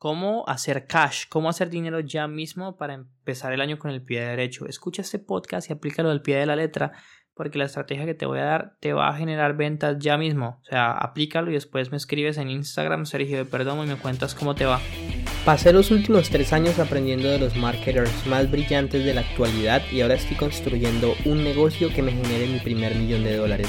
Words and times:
cómo 0.00 0.44
hacer 0.48 0.86
cash, 0.86 1.26
cómo 1.28 1.50
hacer 1.50 1.68
dinero 1.68 2.00
ya 2.00 2.26
mismo 2.26 2.78
para 2.78 2.94
empezar 2.94 3.52
el 3.52 3.60
año 3.60 3.78
con 3.78 3.90
el 3.90 4.02
pie 4.02 4.22
derecho. 4.22 4.66
Escucha 4.66 5.02
este 5.02 5.18
podcast 5.18 5.68
y 5.68 5.74
aplícalo 5.74 6.10
al 6.10 6.22
pie 6.22 6.36
de 6.36 6.46
la 6.46 6.56
letra 6.56 6.92
porque 7.34 7.58
la 7.58 7.66
estrategia 7.66 8.06
que 8.06 8.14
te 8.14 8.24
voy 8.24 8.38
a 8.38 8.44
dar 8.44 8.76
te 8.80 8.94
va 8.94 9.10
a 9.10 9.14
generar 9.14 9.58
ventas 9.58 9.98
ya 9.98 10.16
mismo. 10.16 10.58
O 10.62 10.64
sea, 10.64 10.92
aplícalo 10.92 11.50
y 11.50 11.54
después 11.54 11.90
me 11.90 11.98
escribes 11.98 12.38
en 12.38 12.48
Instagram, 12.48 13.04
Sergio 13.04 13.36
de 13.36 13.44
Perdomo, 13.44 13.84
y 13.84 13.88
me 13.88 13.96
cuentas 13.96 14.34
cómo 14.34 14.54
te 14.54 14.64
va. 14.64 14.80
Pasé 15.44 15.70
los 15.70 15.90
últimos 15.90 16.30
tres 16.30 16.54
años 16.54 16.78
aprendiendo 16.78 17.28
de 17.28 17.38
los 17.38 17.54
marketers 17.56 18.26
más 18.26 18.50
brillantes 18.50 19.04
de 19.04 19.12
la 19.12 19.20
actualidad 19.20 19.82
y 19.92 20.00
ahora 20.00 20.14
estoy 20.14 20.38
construyendo 20.38 21.12
un 21.26 21.44
negocio 21.44 21.90
que 21.90 22.02
me 22.02 22.12
genere 22.12 22.46
mi 22.46 22.60
primer 22.60 22.94
millón 22.94 23.22
de 23.24 23.36
dólares. 23.36 23.68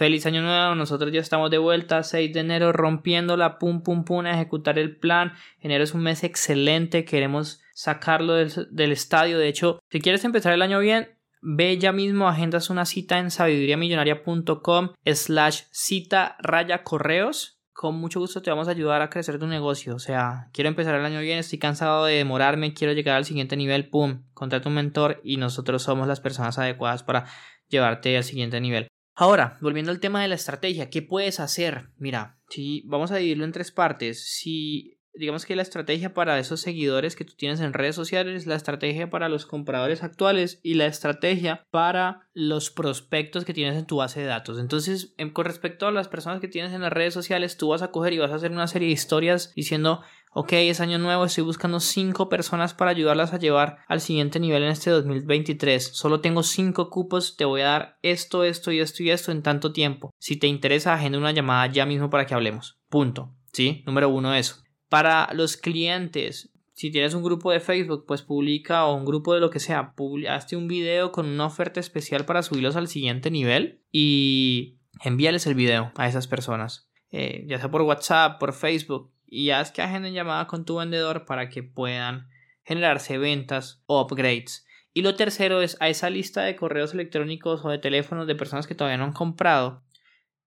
Feliz 0.00 0.24
año 0.24 0.40
nuevo, 0.40 0.74
nosotros 0.74 1.12
ya 1.12 1.20
estamos 1.20 1.50
de 1.50 1.58
vuelta, 1.58 2.02
6 2.02 2.32
de 2.32 2.40
enero, 2.40 2.72
rompiéndola, 2.72 3.58
pum, 3.58 3.82
pum, 3.82 4.06
pum, 4.06 4.24
a 4.24 4.30
ejecutar 4.30 4.78
el 4.78 4.96
plan. 4.96 5.34
Enero 5.60 5.84
es 5.84 5.92
un 5.92 6.02
mes 6.02 6.24
excelente, 6.24 7.04
queremos 7.04 7.60
sacarlo 7.74 8.32
del, 8.32 8.92
estadio. 8.92 9.38
De 9.38 9.48
hecho, 9.48 9.78
si 9.90 10.00
quieres 10.00 10.24
empezar 10.24 10.54
el 10.54 10.62
año 10.62 10.78
bien, 10.78 11.18
ve 11.42 11.76
ya 11.76 11.92
mismo, 11.92 12.30
agendas 12.30 12.70
una 12.70 12.86
cita 12.86 13.18
en 13.18 13.30
sabiduriamillonaria.com 13.30 14.92
slash 15.04 15.64
cita 15.70 16.36
raya 16.38 16.82
correos. 16.82 17.60
Con 17.70 17.96
mucho 17.96 18.20
gusto 18.20 18.40
te 18.40 18.48
vamos 18.48 18.68
a 18.68 18.70
ayudar 18.70 19.02
a 19.02 19.10
crecer 19.10 19.38
tu 19.38 19.48
negocio. 19.48 19.94
O 19.94 19.98
sea, 19.98 20.48
quiero 20.54 20.68
empezar 20.68 20.94
el 20.94 21.04
año 21.04 21.20
bien, 21.20 21.36
estoy 21.36 21.58
cansado 21.58 22.06
de 22.06 22.14
demorarme, 22.14 22.72
quiero 22.72 22.94
llegar 22.94 23.16
al 23.16 23.26
siguiente 23.26 23.54
nivel, 23.54 23.90
pum, 23.90 24.22
contrata 24.32 24.70
un 24.70 24.76
mentor 24.76 25.20
y 25.22 25.36
nosotros 25.36 25.82
somos 25.82 26.08
las 26.08 26.20
personas 26.20 26.58
adecuadas 26.58 27.02
para 27.02 27.26
llevarte 27.68 28.16
al 28.16 28.24
siguiente 28.24 28.62
nivel. 28.62 28.89
Ahora, 29.14 29.58
volviendo 29.60 29.90
al 29.90 30.00
tema 30.00 30.22
de 30.22 30.28
la 30.28 30.34
estrategia, 30.34 30.90
¿qué 30.90 31.02
puedes 31.02 31.40
hacer? 31.40 31.90
Mira, 31.98 32.38
si 32.48 32.82
vamos 32.86 33.10
a 33.10 33.16
dividirlo 33.16 33.44
en 33.44 33.52
tres 33.52 33.70
partes. 33.70 34.30
Si 34.30 34.99
digamos 35.14 35.46
que 35.46 35.56
la 35.56 35.62
estrategia 35.62 36.14
para 36.14 36.38
esos 36.38 36.60
seguidores 36.60 37.16
que 37.16 37.24
tú 37.24 37.34
tienes 37.36 37.60
en 37.60 37.72
redes 37.72 37.94
sociales, 37.94 38.46
la 38.46 38.54
estrategia 38.54 39.10
para 39.10 39.28
los 39.28 39.46
compradores 39.46 40.02
actuales 40.02 40.60
y 40.62 40.74
la 40.74 40.86
estrategia 40.86 41.66
para 41.70 42.28
los 42.32 42.70
prospectos 42.70 43.44
que 43.44 43.54
tienes 43.54 43.76
en 43.76 43.86
tu 43.86 43.96
base 43.96 44.20
de 44.20 44.26
datos. 44.26 44.58
Entonces, 44.58 45.14
con 45.32 45.44
respecto 45.44 45.86
a 45.86 45.92
las 45.92 46.08
personas 46.08 46.40
que 46.40 46.48
tienes 46.48 46.72
en 46.72 46.82
las 46.82 46.92
redes 46.92 47.14
sociales, 47.14 47.56
tú 47.56 47.68
vas 47.68 47.82
a 47.82 47.90
coger 47.90 48.12
y 48.12 48.18
vas 48.18 48.30
a 48.30 48.36
hacer 48.36 48.52
una 48.52 48.66
serie 48.66 48.88
de 48.88 48.94
historias 48.94 49.52
diciendo 49.54 50.02
ok, 50.32 50.52
es 50.52 50.80
año 50.80 50.98
nuevo, 50.98 51.24
estoy 51.24 51.44
buscando 51.44 51.80
5 51.80 52.28
personas 52.28 52.74
para 52.74 52.92
ayudarlas 52.92 53.32
a 53.32 53.38
llevar 53.38 53.78
al 53.88 54.00
siguiente 54.00 54.38
nivel 54.38 54.62
en 54.62 54.70
este 54.70 54.90
2023. 54.90 55.90
Solo 55.92 56.20
tengo 56.20 56.42
5 56.42 56.88
cupos, 56.90 57.36
te 57.36 57.44
voy 57.44 57.62
a 57.62 57.66
dar 57.66 57.98
esto, 58.02 58.44
esto 58.44 58.72
y 58.72 58.80
esto 58.80 59.02
y 59.02 59.10
esto 59.10 59.32
en 59.32 59.42
tanto 59.42 59.72
tiempo. 59.72 60.14
Si 60.18 60.36
te 60.36 60.46
interesa, 60.46 60.94
agenda 60.94 61.18
una 61.18 61.32
llamada 61.32 61.66
ya 61.66 61.84
mismo 61.86 62.10
para 62.10 62.26
que 62.26 62.34
hablemos. 62.34 62.78
Punto. 62.88 63.34
¿Sí? 63.52 63.82
Número 63.84 64.08
uno, 64.08 64.34
eso. 64.34 64.62
Para 64.90 65.32
los 65.32 65.56
clientes, 65.56 66.50
si 66.74 66.90
tienes 66.90 67.14
un 67.14 67.22
grupo 67.22 67.52
de 67.52 67.60
Facebook, 67.60 68.04
pues 68.06 68.22
publica 68.22 68.84
o 68.84 68.94
un 68.94 69.04
grupo 69.04 69.32
de 69.32 69.40
lo 69.40 69.48
que 69.50 69.60
sea, 69.60 69.94
hazte 70.28 70.56
un 70.56 70.66
video 70.66 71.12
con 71.12 71.26
una 71.26 71.46
oferta 71.46 71.78
especial 71.78 72.24
para 72.24 72.42
subirlos 72.42 72.74
al 72.74 72.88
siguiente 72.88 73.30
nivel 73.30 73.80
y 73.92 74.80
envíales 75.04 75.46
el 75.46 75.54
video 75.54 75.92
a 75.94 76.08
esas 76.08 76.26
personas. 76.26 76.90
Eh, 77.12 77.44
ya 77.46 77.60
sea 77.60 77.70
por 77.70 77.82
WhatsApp, 77.82 78.40
por 78.40 78.52
Facebook, 78.52 79.12
y 79.26 79.50
haz 79.50 79.70
que 79.70 79.80
agenden 79.80 80.12
llamada 80.12 80.48
con 80.48 80.64
tu 80.64 80.76
vendedor 80.76 81.24
para 81.24 81.48
que 81.48 81.62
puedan 81.62 82.28
generarse 82.64 83.16
ventas 83.16 83.84
o 83.86 84.02
upgrades. 84.02 84.66
Y 84.92 85.02
lo 85.02 85.14
tercero 85.14 85.62
es 85.62 85.76
a 85.78 85.88
esa 85.88 86.10
lista 86.10 86.42
de 86.42 86.56
correos 86.56 86.94
electrónicos 86.94 87.64
o 87.64 87.68
de 87.68 87.78
teléfonos 87.78 88.26
de 88.26 88.34
personas 88.34 88.66
que 88.66 88.74
todavía 88.74 88.98
no 88.98 89.04
han 89.04 89.12
comprado, 89.12 89.84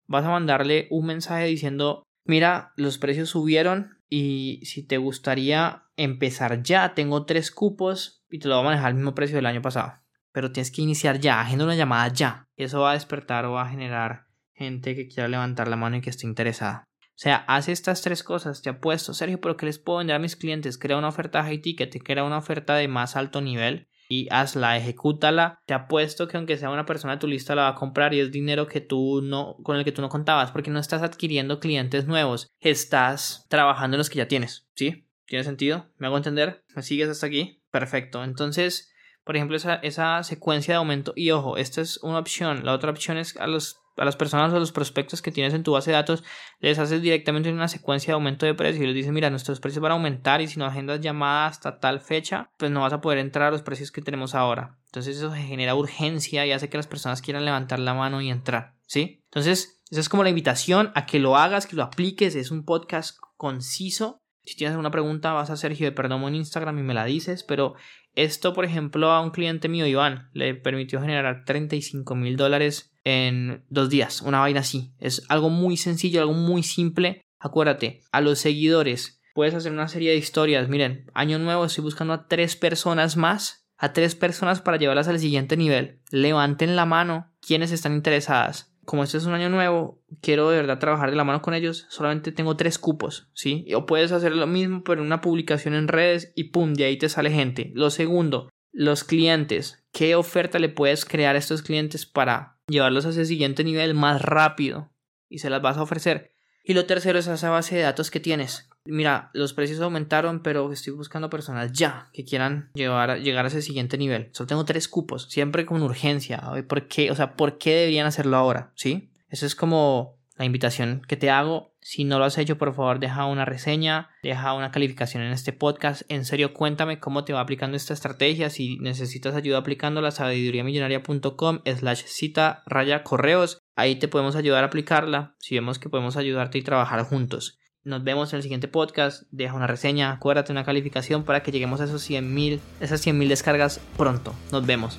vas 0.07 0.25
a 0.25 0.31
mandarle 0.31 0.87
un 0.89 1.05
mensaje 1.05 1.45
diciendo, 1.45 2.03
mira, 2.25 2.73
los 2.75 2.97
precios 2.97 3.29
subieron 3.29 4.02
y 4.15 4.63
si 4.63 4.83
te 4.85 4.97
gustaría 4.97 5.85
empezar 5.97 6.61
ya, 6.61 6.93
tengo 6.93 7.25
tres 7.25 7.49
cupos 7.49 8.23
y 8.29 8.37
te 8.37 8.47
lo 8.47 8.57
voy 8.57 8.61
a 8.61 8.65
manejar 8.65 8.89
al 8.89 8.93
mismo 8.93 9.15
precio 9.15 9.37
del 9.37 9.47
año 9.47 9.63
pasado. 9.63 9.93
Pero 10.31 10.51
tienes 10.51 10.69
que 10.69 10.83
iniciar 10.83 11.19
ya, 11.19 11.41
agenda 11.41 11.65
una 11.65 11.73
llamada 11.73 12.09
ya. 12.09 12.47
Eso 12.55 12.81
va 12.81 12.91
a 12.91 12.93
despertar 12.93 13.45
o 13.45 13.53
va 13.53 13.63
a 13.63 13.69
generar 13.69 14.27
gente 14.53 14.93
que 14.93 15.07
quiera 15.07 15.27
levantar 15.27 15.67
la 15.67 15.77
mano 15.77 15.97
y 15.97 16.01
que 16.01 16.11
esté 16.11 16.27
interesada. 16.27 16.83
O 16.99 17.15
sea, 17.15 17.37
haz 17.47 17.69
estas 17.69 18.03
tres 18.03 18.21
cosas, 18.21 18.61
te 18.61 18.69
apuesto, 18.69 19.15
Sergio, 19.15 19.41
pero 19.41 19.57
¿qué 19.57 19.65
les 19.65 19.79
puedo 19.79 19.97
vender 19.97 20.15
a 20.15 20.19
mis 20.19 20.35
clientes? 20.35 20.77
Crea 20.77 20.97
una 20.99 21.07
oferta 21.07 21.43
high 21.43 21.63
ticket, 21.63 21.99
crea 22.03 22.23
una 22.23 22.37
oferta 22.37 22.75
de 22.75 22.87
más 22.87 23.15
alto 23.15 23.41
nivel 23.41 23.87
y 24.13 24.27
hazla, 24.29 24.77
ejecútala. 24.77 25.59
Te 25.65 25.73
apuesto 25.73 26.27
que 26.27 26.37
aunque 26.37 26.57
sea 26.57 26.69
una 26.69 26.85
persona 26.85 27.13
de 27.13 27.19
tu 27.19 27.27
lista 27.27 27.55
la 27.55 27.63
va 27.63 27.67
a 27.69 27.75
comprar 27.75 28.13
y 28.13 28.19
es 28.19 28.31
dinero 28.31 28.67
que 28.67 28.79
tú 28.79 29.21
no, 29.23 29.55
con 29.63 29.75
el 29.75 29.83
que 29.83 29.91
tú 29.91 30.01
no 30.01 30.09
contabas, 30.09 30.51
porque 30.51 30.69
no 30.69 30.79
estás 30.79 31.01
adquiriendo 31.01 31.59
clientes 31.59 32.05
nuevos, 32.05 32.47
estás 32.59 33.47
trabajando 33.49 33.95
en 33.95 33.99
los 33.99 34.11
que 34.11 34.19
ya 34.19 34.27
tienes, 34.27 34.67
¿sí? 34.75 35.07
¿Tiene 35.25 35.43
sentido? 35.43 35.89
¿Me 35.97 36.05
hago 36.05 36.17
entender? 36.17 36.63
¿Me 36.75 36.83
sigues 36.83 37.09
hasta 37.09 37.25
aquí? 37.25 37.63
Perfecto. 37.71 38.23
Entonces, 38.23 38.93
por 39.23 39.35
ejemplo, 39.35 39.57
esa, 39.57 39.75
esa 39.75 40.21
secuencia 40.21 40.73
de 40.73 40.77
aumento, 40.77 41.13
y 41.15 41.31
ojo, 41.31 41.57
esta 41.57 41.81
es 41.81 41.97
una 42.03 42.19
opción, 42.19 42.65
la 42.65 42.73
otra 42.73 42.91
opción 42.91 43.17
es 43.17 43.35
a 43.37 43.47
los 43.47 43.82
a 43.97 44.05
las 44.05 44.15
personas 44.15 44.51
o 44.53 44.59
los 44.59 44.71
prospectos 44.71 45.21
que 45.21 45.31
tienes 45.31 45.53
en 45.53 45.63
tu 45.63 45.73
base 45.73 45.91
de 45.91 45.97
datos, 45.97 46.23
les 46.59 46.79
haces 46.79 47.01
directamente 47.01 47.51
una 47.51 47.67
secuencia 47.67 48.11
de 48.11 48.15
aumento 48.15 48.45
de 48.45 48.53
precio 48.53 48.83
y 48.83 48.87
les 48.87 48.95
dices, 48.95 49.11
mira, 49.11 49.29
nuestros 49.29 49.59
precios 49.59 49.81
van 49.81 49.91
a 49.91 49.95
aumentar 49.95 50.41
y 50.41 50.47
si 50.47 50.59
no 50.59 50.65
agendas 50.65 51.01
llamada 51.01 51.47
hasta 51.47 51.79
tal 51.79 51.99
fecha, 51.99 52.51
pues 52.57 52.71
no 52.71 52.81
vas 52.81 52.93
a 52.93 53.01
poder 53.01 53.19
entrar 53.19 53.49
a 53.49 53.51
los 53.51 53.61
precios 53.61 53.91
que 53.91 54.01
tenemos 54.01 54.35
ahora. 54.35 54.77
Entonces 54.87 55.17
eso 55.17 55.31
genera 55.31 55.75
urgencia 55.75 56.45
y 56.45 56.51
hace 56.51 56.69
que 56.69 56.77
las 56.77 56.87
personas 56.87 57.21
quieran 57.21 57.45
levantar 57.45 57.79
la 57.79 57.93
mano 57.93 58.21
y 58.21 58.29
entrar, 58.29 58.75
¿sí? 58.85 59.21
Entonces, 59.25 59.81
esa 59.89 59.99
es 59.99 60.09
como 60.09 60.23
la 60.23 60.29
invitación 60.29 60.91
a 60.95 61.05
que 61.05 61.19
lo 61.19 61.37
hagas, 61.37 61.67
que 61.67 61.75
lo 61.75 61.83
apliques, 61.83 62.35
es 62.35 62.51
un 62.51 62.65
podcast 62.65 63.17
conciso. 63.37 64.19
Si 64.43 64.55
tienes 64.55 64.73
alguna 64.73 64.91
pregunta, 64.91 65.33
vas 65.33 65.49
a 65.49 65.57
Sergio 65.57 65.85
de 65.85 65.91
Perdomo 65.91 66.27
en 66.27 66.35
Instagram 66.35 66.77
y 66.79 66.83
me 66.83 66.93
la 66.93 67.05
dices, 67.05 67.43
pero 67.43 67.75
esto, 68.15 68.53
por 68.53 68.65
ejemplo, 68.65 69.11
a 69.11 69.21
un 69.21 69.31
cliente 69.31 69.69
mío, 69.69 69.87
Iván, 69.87 70.29
le 70.33 70.53
permitió 70.53 71.01
generar 71.01 71.45
35 71.45 72.15
mil 72.15 72.37
dólares 72.37 72.92
en 73.03 73.63
dos 73.69 73.89
días, 73.89 74.21
una 74.21 74.39
vaina 74.39 74.61
así. 74.61 74.93
Es 74.99 75.23
algo 75.29 75.49
muy 75.49 75.77
sencillo, 75.77 76.21
algo 76.21 76.33
muy 76.33 76.63
simple. 76.63 77.21
Acuérdate, 77.39 78.01
a 78.11 78.21
los 78.21 78.39
seguidores 78.39 79.21
puedes 79.33 79.53
hacer 79.53 79.71
una 79.71 79.87
serie 79.87 80.11
de 80.11 80.17
historias. 80.17 80.69
Miren, 80.69 81.09
año 81.13 81.39
nuevo 81.39 81.65
estoy 81.65 81.83
buscando 81.83 82.13
a 82.13 82.27
tres 82.27 82.55
personas 82.55 83.17
más, 83.17 83.67
a 83.77 83.93
tres 83.93 84.15
personas 84.15 84.61
para 84.61 84.77
llevarlas 84.77 85.07
al 85.07 85.19
siguiente 85.19 85.57
nivel. 85.57 86.01
Levanten 86.11 86.75
la 86.75 86.85
mano 86.85 87.31
quienes 87.41 87.71
están 87.71 87.93
interesadas 87.93 88.73
como 88.85 89.03
este 89.03 89.17
es 89.17 89.25
un 89.25 89.33
año 89.33 89.49
nuevo, 89.49 90.01
quiero 90.21 90.49
de 90.49 90.57
verdad 90.57 90.79
trabajar 90.79 91.09
de 91.09 91.15
la 91.15 91.23
mano 91.23 91.41
con 91.41 91.53
ellos, 91.53 91.85
solamente 91.89 92.31
tengo 92.31 92.57
tres 92.57 92.77
cupos, 92.77 93.29
¿sí? 93.33 93.65
O 93.73 93.85
puedes 93.85 94.11
hacer 94.11 94.35
lo 94.35 94.47
mismo, 94.47 94.83
pero 94.83 95.01
una 95.01 95.21
publicación 95.21 95.73
en 95.73 95.87
redes 95.87 96.33
y 96.35 96.45
pum, 96.45 96.73
de 96.73 96.85
ahí 96.85 96.97
te 96.97 97.09
sale 97.09 97.31
gente. 97.31 97.71
Lo 97.75 97.89
segundo, 97.89 98.49
los 98.71 99.03
clientes. 99.03 99.85
¿Qué 99.91 100.15
oferta 100.15 100.59
le 100.59 100.69
puedes 100.69 101.05
crear 101.05 101.35
a 101.35 101.39
estos 101.39 101.61
clientes 101.61 102.05
para 102.05 102.57
llevarlos 102.67 103.05
a 103.05 103.09
ese 103.09 103.25
siguiente 103.25 103.63
nivel 103.63 103.93
más 103.93 104.21
rápido? 104.21 104.91
Y 105.29 105.39
se 105.39 105.49
las 105.49 105.61
vas 105.61 105.77
a 105.77 105.83
ofrecer. 105.83 106.33
Y 106.63 106.73
lo 106.73 106.85
tercero 106.85 107.19
es 107.19 107.27
esa 107.27 107.49
base 107.49 107.75
de 107.75 107.81
datos 107.81 108.09
que 108.09 108.19
tienes. 108.19 108.69
Mira, 108.85 109.31
los 109.33 109.53
precios 109.53 109.79
aumentaron, 109.81 110.41
pero 110.41 110.71
estoy 110.71 110.93
buscando 110.93 111.29
personas 111.29 111.71
ya 111.71 112.09
que 112.13 112.25
quieran 112.25 112.69
llevar, 112.73 113.19
llegar 113.19 113.45
a 113.45 113.47
ese 113.47 113.61
siguiente 113.61 113.97
nivel. 113.97 114.29
Solo 114.33 114.47
tengo 114.47 114.65
tres 114.65 114.87
cupos, 114.87 115.29
siempre 115.29 115.65
con 115.65 115.81
urgencia. 115.81 116.41
¿Por 116.67 116.87
qué? 116.87 117.11
O 117.11 117.15
sea, 117.15 117.35
¿por 117.35 117.57
qué 117.57 117.75
deberían 117.75 118.07
hacerlo 118.07 118.37
ahora? 118.37 118.71
¿Sí? 118.75 119.11
Esa 119.29 119.45
es 119.45 119.55
como 119.55 120.17
la 120.37 120.45
invitación 120.45 121.01
que 121.07 121.17
te 121.17 121.29
hago. 121.29 121.72
Si 121.83 122.05
no 122.05 122.17
lo 122.17 122.25
has 122.25 122.37
hecho, 122.37 122.57
por 122.57 122.73
favor, 122.73 122.99
deja 122.99 123.25
una 123.25 123.45
reseña, 123.45 124.09
deja 124.23 124.53
una 124.53 124.71
calificación 124.71 125.21
en 125.21 125.33
este 125.33 125.53
podcast. 125.53 126.03
En 126.09 126.25
serio, 126.25 126.53
cuéntame 126.53 126.99
cómo 126.99 127.25
te 127.25 127.33
va 127.33 127.41
aplicando 127.41 127.77
esta 127.77 127.93
estrategia. 127.93 128.49
Si 128.49 128.77
necesitas 128.79 129.35
ayuda 129.35 129.59
aplicándola, 129.59 130.11
sabiduriamillonaria.com 130.11 131.59
slash 131.65 132.03
cita 132.05 132.63
raya 132.65 133.03
correos. 133.03 133.59
Ahí 133.75 133.95
te 133.95 134.07
podemos 134.07 134.35
ayudar 134.35 134.63
a 134.63 134.67
aplicarla 134.67 135.35
si 135.39 135.55
vemos 135.55 135.77
que 135.77 135.89
podemos 135.89 136.15
ayudarte 136.15 136.57
y 136.57 136.63
trabajar 136.63 137.03
juntos. 137.03 137.59
Nos 137.83 138.03
vemos 138.03 138.31
en 138.31 138.37
el 138.37 138.43
siguiente 138.43 138.69
podcast. 138.69 139.23
Deja 139.31 139.53
una 139.53 139.67
reseña, 139.67 140.11
acuérdate 140.11 140.53
una 140.53 140.63
calificación 140.63 141.23
para 141.23 141.43
que 141.43 141.51
lleguemos 141.51 141.81
a 141.81 141.85
esos 141.85 142.09
100.000, 142.09 142.59
esas 142.79 143.05
100.000 143.05 143.27
descargas 143.27 143.81
pronto. 143.97 144.33
Nos 144.51 144.65
vemos. 144.65 144.97